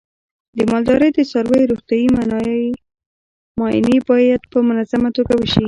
د 0.57 0.59
مالدارۍ 0.71 1.09
د 1.13 1.19
څارویو 1.31 1.69
روغتیايي 1.71 2.07
معاینې 3.59 3.97
باید 4.09 4.41
په 4.51 4.57
منظمه 4.67 5.09
توګه 5.17 5.33
وشي. 5.37 5.59